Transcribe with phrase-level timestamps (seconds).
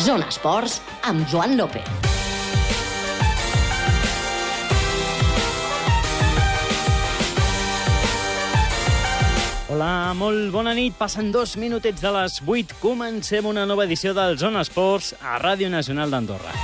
[0.00, 1.84] Zona Esports amb Joan López.
[9.68, 10.96] Hola, molt bona nit.
[10.96, 12.78] Passen dos minutets de les 8.
[12.80, 16.56] Comencem una nova edició del Zona Esports a Ràdio Nacional d'Andorra.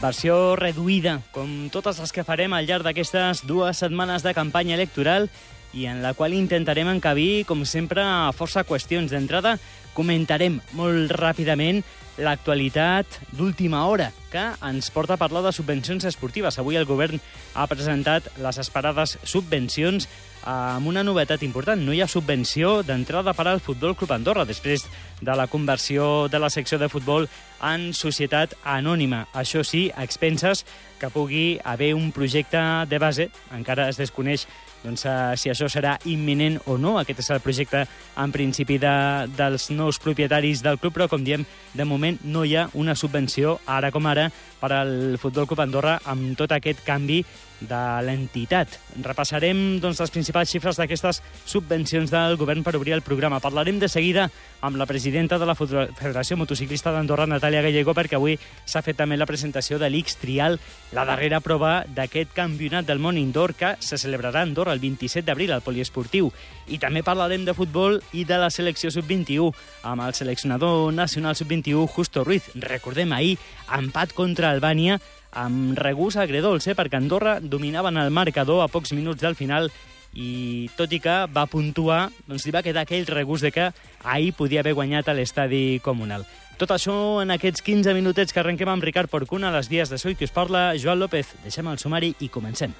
[0.00, 5.28] Versió reduïda, com totes les que farem al llarg d'aquestes dues setmanes de campanya electoral
[5.74, 9.58] i en la qual intentarem encabir, com sempre, força qüestions d'entrada.
[9.94, 11.82] Comentarem molt ràpidament
[12.18, 16.58] l'actualitat d'última hora, que ens porta a parlar de subvencions esportives.
[16.58, 17.20] Avui el govern
[17.54, 20.08] ha presentat les esperades subvencions
[20.44, 21.80] amb una novetat important.
[21.80, 24.84] No hi ha subvenció d'entrada per al Futbol Club Andorra després
[25.20, 27.28] de la conversió de la secció de futbol
[27.62, 29.24] en societat anònima.
[29.32, 30.64] Això sí, a expenses
[31.00, 33.30] que pugui haver un projecte de base.
[33.56, 34.46] Encara es desconeix
[34.84, 36.98] doncs, uh, si això serà imminent o no.
[37.00, 37.84] Aquest és el projecte,
[38.20, 38.94] en principi, de,
[39.36, 43.58] dels nous propietaris del club, però, com diem, de moment no hi ha una subvenció,
[43.66, 44.28] ara com ara,
[44.60, 47.22] per al Futbol Club Andorra amb tot aquest canvi
[47.60, 48.78] de l'entitat.
[49.02, 53.40] Repassarem doncs, les principals xifres d'aquestes subvencions del govern per obrir el programa.
[53.40, 54.28] Parlarem de seguida
[54.64, 59.18] amb la presidenta de la Federació Motociclista d'Andorra, Natàlia Gallego, perquè avui s'ha fet també
[59.18, 60.58] la presentació de l'X Trial,
[60.92, 65.26] la darrera prova d'aquest campionat del món indoor que se celebrarà a Andorra el 27
[65.26, 66.32] d'abril al poliesportiu.
[66.68, 69.52] I també parlarem de futbol i de la selecció sub-21
[69.84, 72.50] amb el seleccionador nacional sub-21 Justo Ruiz.
[72.54, 73.36] Recordem ahir,
[73.68, 75.00] empat contra Albània
[75.34, 79.70] amb regús agredolç, eh, perquè Andorra dominaven el marcador a pocs minuts del final
[80.14, 83.70] i tot i que va puntuar, doncs li va quedar aquell regús de que
[84.04, 86.24] ahir podia haver guanyat a l'estadi comunal.
[86.56, 89.98] Tot això en aquests 15 minutets que arrenquem amb Ricard Porcuna, a les dies de
[89.98, 91.34] Soy, que us parla Joan López.
[91.42, 92.74] Deixem el sumari i comencem.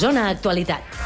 [0.00, 0.99] Zona Actualitat.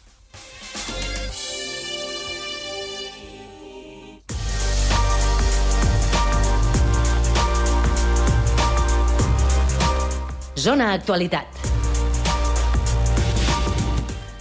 [10.63, 11.57] Zona Actualitat.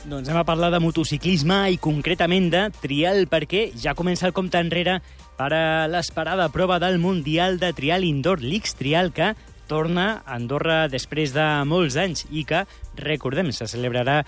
[0.07, 4.61] Doncs anem a parlar de motociclisme i concretament de trial, perquè ja comença el compte
[4.63, 5.01] enrere
[5.35, 9.33] per a l'esperada prova del Mundial de Trial Indoor, l'X Trial, que
[9.67, 12.63] torna a Andorra després de molts anys i que,
[13.03, 14.21] recordem, se celebrarà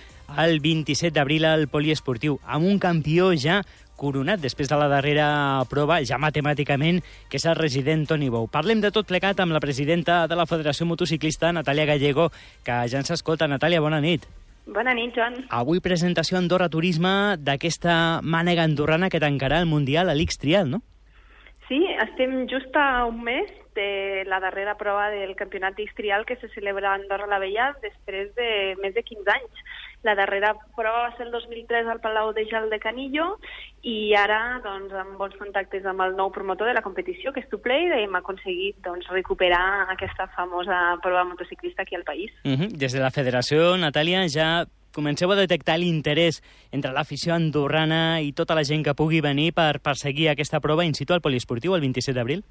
[0.43, 3.61] el 27 d'abril al poliesportiu, amb un campió ja
[3.97, 5.27] coronat després de la darrera
[5.71, 8.49] prova, ja matemàticament, que és el resident Toni Bou.
[8.51, 12.31] Parlem de tot plegat amb la presidenta de la Federació Motociclista, Natàlia Gallego,
[12.65, 13.49] que ja ens escolta.
[13.51, 14.27] Natàlia, bona nit.
[14.67, 15.43] Bona nit, Joan.
[15.53, 20.81] Avui presentació Andorra Turisme d'aquesta mànega andorrana que tancarà el Mundial a l'X Trial, no?
[21.69, 26.37] Sí, estem just a un mes de la darrera prova del Campionat d'X Trial que
[26.37, 28.49] se celebra a Andorra la Vella després de
[28.81, 29.65] més de 15 anys.
[30.05, 33.39] La darrera prova va ser el 2003 al Palau de Gel de Canillo
[33.83, 37.49] i ara, doncs, amb bons contactes amb el nou promotor de la competició, que és
[37.49, 42.33] Tuplay, hem aconseguit doncs, recuperar aquesta famosa prova motociclista aquí al país.
[42.45, 42.69] Uh -huh.
[42.69, 46.41] Des de la federació, Natàlia, ja comenceu a detectar l'interès
[46.71, 50.95] entre l'afició andorrana i tota la gent que pugui venir per perseguir aquesta prova in
[50.95, 52.45] situ al poliesportiu el 27 d'abril?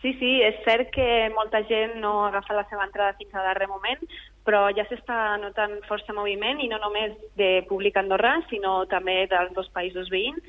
[0.00, 1.04] Sí, sí, és cert que
[1.34, 3.98] molta gent no agafa la seva entrada fins a darrer moment,
[4.48, 9.52] però ja s'està notant força moviment i no només de públic andorrà, sinó també dels
[9.52, 10.40] dos països veïns.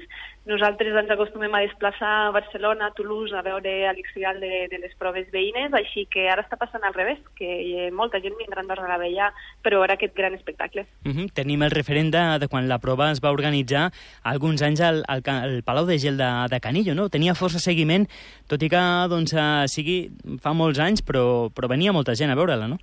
[0.48, 4.94] Nosaltres ens acostumem a desplaçar a Barcelona, a Toulouse, a veure l'historial de, de les
[5.02, 8.88] proves veïnes, així que ara està passant al revés, que molta gent vindrà a Andorra
[8.88, 9.28] a la Vella
[9.62, 10.86] per veure aquest gran espectacle.
[11.04, 11.28] Uh -huh.
[11.36, 13.92] Tenim el referent de, de quan la prova es va organitzar
[14.24, 17.10] alguns anys al, al, al Palau de Gel de, de Canillo, no?
[17.10, 18.08] Tenia força seguiment,
[18.48, 20.10] tot i que doncs, eh, sigui
[20.40, 22.78] fa molts anys, però, però venia molta gent a veure-la, no?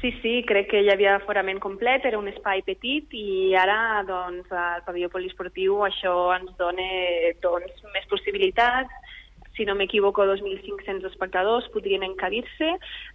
[0.00, 4.48] Sí, sí, crec que hi havia aforament complet, era un espai petit i ara doncs,
[4.48, 6.86] al pavelló poliesportiu això ens dona
[7.44, 8.94] doncs, més possibilitats,
[9.58, 12.70] si no m'equivoco, 2.500 espectadors podrien encabir-se.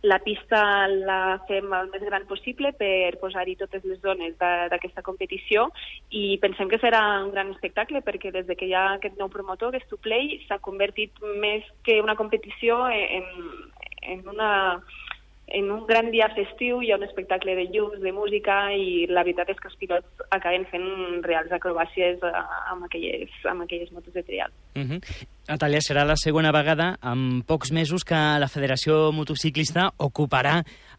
[0.05, 0.59] La pista
[0.91, 5.71] la fem el més gran possible per posar-hi totes les zones d'aquesta competició
[6.11, 9.31] i pensem que serà un gran espectacle perquè des de que hi ha aquest nou
[9.33, 13.25] promotor, aquest Play, s'ha convertit més que una competició en,
[14.03, 14.51] en una
[15.47, 19.23] en un gran dia festiu hi ha un espectacle de llums, de música i la
[19.23, 22.43] veritat és que els pilots acaben fent reals acrobàcies eh,
[22.73, 24.51] amb aquelles, amb aquelles motos de trial.
[24.75, 24.99] Uh mhm.
[24.99, 25.27] -huh.
[25.45, 30.55] Natàlia, serà la segona vegada en pocs mesos que la Federació Motociclista ocuparà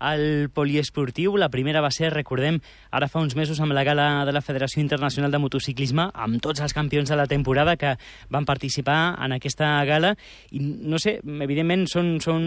[0.06, 1.34] el poliesportiu.
[1.34, 2.60] La primera va ser, recordem,
[2.94, 6.62] ara fa uns mesos amb la gala de la Federació Internacional de Motociclisme, amb tots
[6.62, 7.96] els campions de la temporada que
[8.30, 10.14] van participar en aquesta gala.
[10.54, 12.46] I no sé, evidentment són, són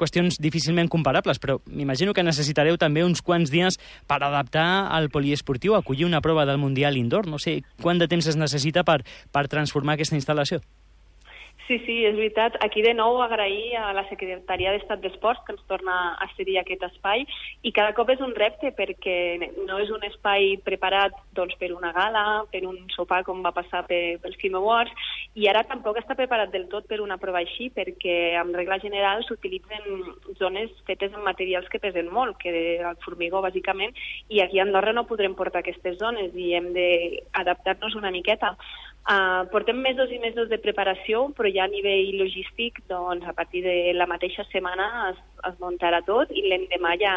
[0.00, 3.76] qüestions difícilment comparables, però m'imagino que necessitareu també uns quants dies
[4.08, 7.28] per adaptar el poliesportiu, acollir una prova del Mundial Indoor.
[7.28, 10.64] No sé quant de temps es necessita per, per transformar aquesta instal·lació.
[11.68, 12.54] Sí, sí, és veritat.
[12.64, 16.86] Aquí de nou agrair a la Secretaria d'Estat d'Esports que ens torna a cedir aquest
[16.86, 17.26] espai
[17.60, 21.92] i cada cop és un repte perquè no és un espai preparat doncs, per una
[21.92, 26.16] gala, per un sopar com va passar per, pels Film Awards i ara tampoc està
[26.16, 29.84] preparat del tot per una prova així perquè en regla general s'utilitzen
[30.40, 33.92] zones fetes en materials que pesen molt, que el formigó bàsicament,
[34.32, 38.56] i aquí a Andorra no podrem portar aquestes zones i hem d'adaptar-nos una miqueta.
[39.08, 43.62] Uh, portem mesos i mesos de preparació, però ja a nivell logístic, doncs, a partir
[43.64, 47.14] de la mateixa setmana es, es muntarà tot i l'endemà ja,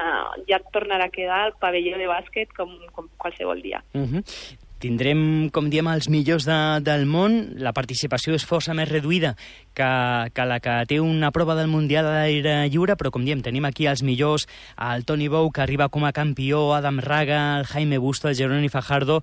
[0.48, 3.84] ja tornarà a quedar el pavelló de bàsquet com, com qualsevol dia.
[3.92, 4.24] Uh mhm.
[4.24, 4.70] -huh.
[4.82, 7.54] Tindrem, com diem, els millors de, del món.
[7.62, 9.36] La participació és força més reduïda
[9.78, 9.90] que,
[10.34, 13.68] que la que té una prova del Mundial a l'aire lliure, però, com diem, tenim
[13.70, 14.48] aquí els millors,
[14.82, 18.74] el Toni Bou, que arriba com a campió, Adam Raga, el Jaime Busto, el Jerónimo
[18.74, 19.22] Fajardo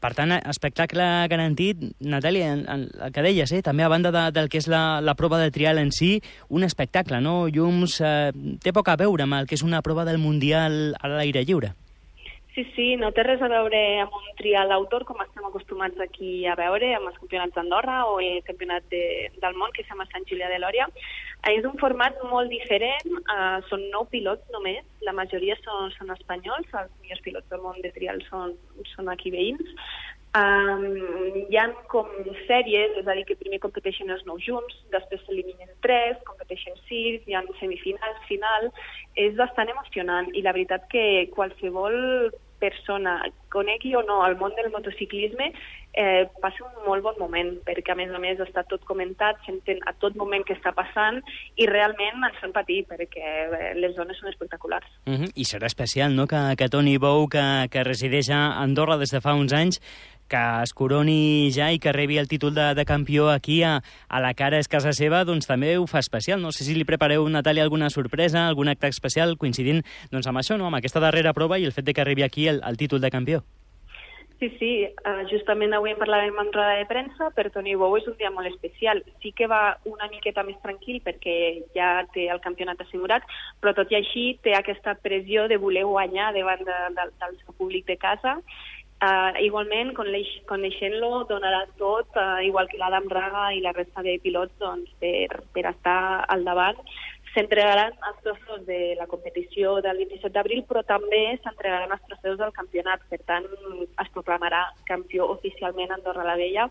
[0.00, 3.62] per tant, espectacle garantit, Natàlia, el que deies, eh?
[3.66, 6.18] també a banda de, del que és la, la prova de trial en si,
[6.48, 7.48] un espectacle, no?
[7.50, 8.30] Llums eh,
[8.62, 11.74] té poc a veure amb el que és una prova del Mundial a l'aire lliure.
[12.58, 16.42] Sí, sí, no té res a veure amb un trial autor com estem acostumats aquí
[16.50, 19.02] a veure amb els campionats d'Andorra o el campionat de,
[19.38, 20.88] del món que s'ha Sant Julià de Lòria.
[21.46, 26.66] És un format molt diferent, uh, són nou pilots només, la majoria són, són espanyols,
[26.80, 28.56] els millors pilots del món de trial són,
[28.96, 29.70] són aquí veïns.
[30.34, 30.82] Um,
[31.48, 32.10] hi ha com
[32.48, 37.22] sèries, és a dir, que primer competeixen els nou junts, després s'eliminen tres, competeixen sis,
[37.22, 38.72] hi ha semifinals, final...
[39.18, 41.00] És bastant emocionant i la veritat que
[41.34, 41.96] qualsevol
[42.60, 43.20] persona
[43.52, 45.52] conegui o no el món del motociclisme
[45.98, 49.80] eh, passa un molt bon moment, perquè a més a més està tot comentat, s'entén
[49.88, 51.18] a tot moment que està passant
[51.56, 54.86] i realment ens fan patir perquè eh, les zones són espectaculars.
[55.06, 55.30] Uh -huh.
[55.34, 59.20] I serà especial, no?, que, que Toni Bou, que, que resideix a Andorra des de
[59.20, 59.80] fa uns anys,
[60.28, 64.20] que es coroni ja i que rebi el títol de, de campió aquí a, a
[64.20, 66.42] la cara és casa seva, doncs també ho fa especial.
[66.44, 70.60] No sé si li prepareu, Natàlia, alguna sorpresa, algun acte especial coincidint doncs, amb això,
[70.60, 70.68] no?
[70.68, 73.10] amb aquesta darrera prova i el fet de que rebi aquí el, el títol de
[73.10, 73.44] campió.
[74.38, 78.04] Sí, sí, uh, justament avui en parlàvem en roda de premsa, per Toni Bou és
[78.06, 79.00] un dia molt especial.
[79.18, 81.34] Sí que va una miqueta més tranquil perquè
[81.74, 83.26] ja té el campionat assegurat,
[83.58, 87.56] però tot i així té aquesta pressió de voler guanyar davant de, de, del seu
[87.58, 88.36] públic de casa
[88.98, 94.56] Uh, igualment, coneixent-lo, donarà tot, uh, igual que l'Adam Raga i la resta de pilots,
[94.58, 96.82] doncs, per, per estar al davant
[97.34, 102.54] s'entregaran els trofeus de la competició del 27 d'abril, però també s'entregaran els trofeus del
[102.56, 103.04] campionat.
[103.12, 103.46] Per tant,
[104.04, 106.68] es proclamarà campió oficialment Andorra la Vella.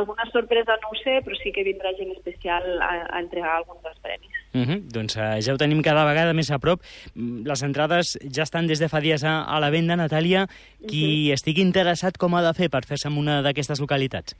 [0.00, 3.84] Alguna sorpresa no ho sé, però sí que vindrà gent especial a, a entregar alguns
[3.86, 4.37] dels premis.
[4.54, 4.80] Uh -huh.
[4.92, 6.80] Doncs uh, ja ho tenim cada vegada més a prop.
[7.14, 10.46] Mm, les entrades ja estan des de fa dies a, a la venda, Natàlia.
[10.86, 11.34] Qui uh -huh.
[11.34, 14.36] estigui interessat, com ha de fer per fer-se en una d'aquestes localitats?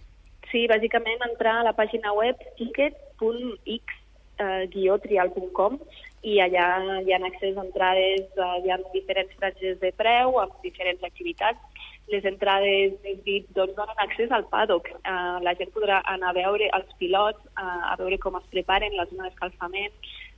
[0.50, 3.82] Sí, bàsicament entrar a la pàgina web ticket.x
[4.38, 4.68] eh,
[6.22, 10.54] i allà hi ha accés a entrades, eh, hi ha diferents franges de preu amb
[10.62, 11.84] diferents activitats.
[12.08, 12.94] Les entrades,
[13.24, 14.88] dit, doncs, donen accés al paddock.
[14.88, 18.96] Eh, la gent podrà anar a veure els pilots, eh, a veure com es preparen,
[18.96, 19.92] la zona d'escalfament.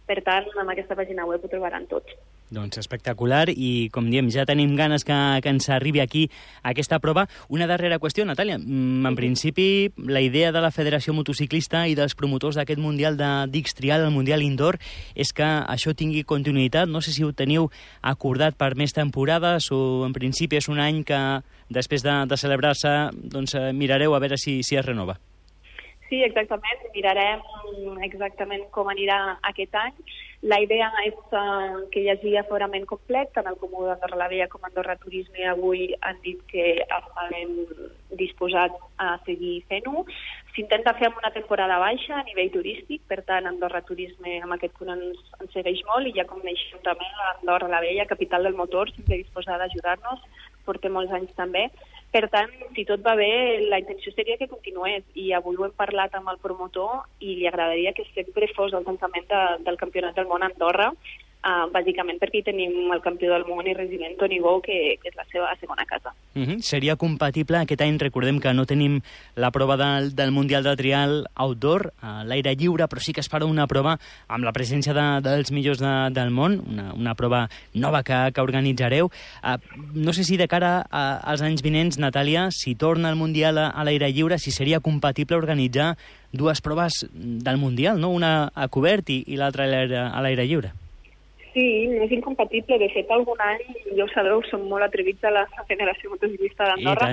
[0.07, 2.11] Per tant, en aquesta pàgina web ho trobaran tot.
[2.51, 6.25] Doncs espectacular i, com diem, ja tenim ganes que, que ens arribi aquí
[6.67, 7.29] aquesta prova.
[7.49, 8.59] Una darrera qüestió, Natàlia.
[8.59, 13.31] Mm, en principi, la idea de la Federació Motociclista i dels promotors d'aquest Mundial de
[13.55, 14.81] Dix Trial, el Mundial Indoor,
[15.15, 16.91] és que això tingui continuïtat.
[16.91, 17.71] No sé si ho teniu
[18.03, 21.21] acordat per més temporades o, en principi, és un any que,
[21.71, 25.21] després de, de celebrar-se, doncs, eh, mirareu a veure si, si es renova.
[26.11, 26.83] Sí, exactament.
[26.97, 29.95] Mirarem exactament com anirà aquest any.
[30.43, 34.47] La idea és uh, que hi hagi aforament complet, tant el Comú d'Andorra la Vella
[34.49, 37.59] com Andorra Turisme avui han dit que estarem
[38.17, 40.07] disposats a seguir fent-ho.
[40.55, 44.79] S'intenta fer amb una temporada baixa a nivell turístic, per tant Andorra Turisme amb aquest
[44.81, 48.57] punt ens, ens segueix molt i ja com coneixem també Andorra la Vella, capital del
[48.57, 50.25] motor, sempre disposada a ajudar-nos,
[50.65, 51.69] portem molts anys també,
[52.11, 53.31] per tant, si tot va bé,
[53.71, 57.47] la intenció seria que continués i avui ho hem parlat amb el promotor i li
[57.47, 62.19] agradaria que sempre fos el tancament de, del Campionat del Món a Andorra uh, bàsicament
[62.21, 65.27] perquè hi tenim el campió del món i resident Toni Gou, que, que és la
[65.33, 66.15] seva segona casa.
[66.33, 66.63] Uh -huh.
[66.63, 69.01] Seria compatible aquest any, recordem que no tenim
[69.35, 73.29] la prova del, del Mundial de Trial outdoor, a l'aire lliure, però sí que es
[73.29, 77.49] farà una prova amb la presència de, dels millors de, del món, una, una prova
[77.75, 79.11] nova que, que organitzareu.
[79.43, 79.59] Uh,
[79.93, 83.71] no sé si de cara a, als anys vinents, Natàlia, si torna el Mundial a,
[83.71, 85.97] a l'aire lliure, si seria compatible organitzar
[86.33, 88.11] dues proves del Mundial, no?
[88.11, 90.73] una a cobert i, i l'altra a l'aire lliure.
[91.53, 92.79] Sí, no és incompatible.
[92.79, 93.63] De fet, algun any,
[93.97, 97.11] ja ho sabeu, som molt atrevits a la Federació Motociclista d'Andorra.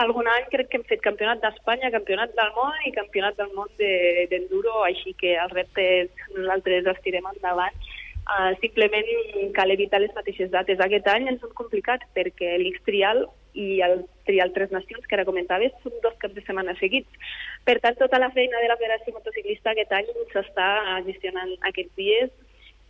[0.00, 3.68] Algun any crec que hem fet campionat d'Espanya, campionat del món i campionat del món
[3.78, 7.76] d'enduro, de, així que els reptes nosaltres els tirem endavant.
[8.24, 9.04] Uh, simplement
[9.52, 10.80] cal evitar les mateixes dates.
[10.80, 13.26] Aquest any ens són complicats perquè l'X-Trial
[13.60, 17.28] i el Trial Tres Nacions, que ara comentaves, són dos caps de setmana seguits.
[17.68, 20.70] Per tant, tota la feina de la Federació Motociclista aquest any s'està
[21.04, 22.32] gestionant aquests dies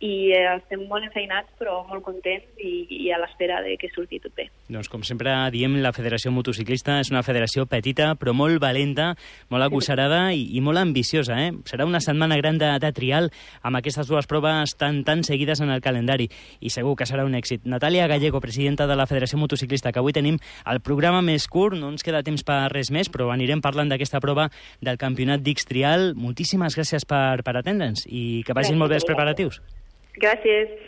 [0.03, 4.19] i eh, estem molt enfeinats però molt contents i, i a l'espera de que surti
[4.23, 4.49] tot bé.
[4.67, 9.13] Doncs com sempre diem, la Federació Motociclista és una federació petita però molt valenta,
[9.53, 11.37] molt agosarada i, i molt ambiciosa.
[11.47, 11.53] Eh?
[11.69, 13.29] Serà una setmana gran de, de trial
[13.63, 16.27] amb aquestes dues proves tan, tan seguides en el calendari
[16.59, 17.63] i segur que serà un èxit.
[17.69, 21.93] Natàlia Gallego, presidenta de la Federació Motociclista, que avui tenim el programa més curt, no
[21.93, 24.49] ens queda temps per res més, però anirem parlant d'aquesta prova
[24.83, 26.11] del campionat d'X Trial.
[26.19, 29.61] Moltíssimes gràcies per, per atendre'ns i que vagin gràcies, molt bé els preparatius.
[29.61, 29.75] Gràcies,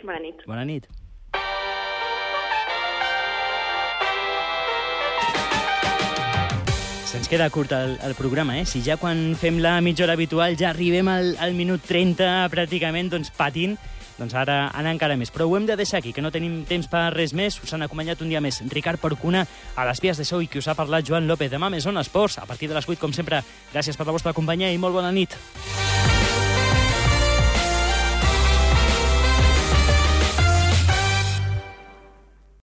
[0.04, 0.46] bona nit.
[0.48, 0.88] Bona nit.
[7.08, 8.64] Se'ns queda curt el, el programa, eh?
[8.68, 13.08] Si ja quan fem la mitja hora habitual ja arribem al, al minut 30 pràcticament,
[13.12, 13.78] doncs patint,
[14.18, 15.32] doncs ara anar encara més.
[15.32, 17.56] Però ho hem de deixar aquí, que no tenim temps per res més.
[17.64, 20.60] Us han acompanyat un dia més Ricard Porcuna a les vies de so i qui
[20.60, 21.52] us ha parlat Joan López.
[21.52, 23.40] Demà més on esports, a partir de les 8, com sempre.
[23.72, 25.36] Gràcies per la vostra companyia i molt bona nit.